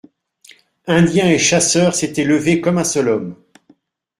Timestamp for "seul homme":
2.83-3.35